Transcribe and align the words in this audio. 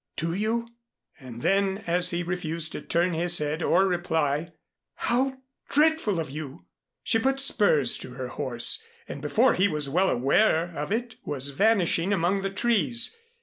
"Do 0.15 0.33
you?" 0.33 0.67
And 1.19 1.43
then, 1.43 1.83
as 1.85 2.09
he 2.09 2.23
refused 2.23 2.71
to 2.71 2.81
turn 2.81 3.13
his 3.13 3.37
head 3.37 3.61
or 3.61 3.85
reply, 3.85 4.47
"Oh, 4.47 4.53
how 4.95 5.37
dreadful 5.69 6.19
of 6.19 6.31
you!" 6.31 6.65
She 7.03 7.19
put 7.19 7.39
spurs 7.39 7.95
to 7.99 8.13
her 8.13 8.29
horse 8.29 8.83
and 9.07 9.21
before 9.21 9.53
he 9.53 9.67
was 9.67 9.89
well 9.89 10.09
aware 10.09 10.73
of 10.75 10.91
it 10.91 11.17
was 11.23 11.51
vanishing 11.51 12.13
among 12.13 12.41
the 12.41 12.49
trees. 12.49 13.15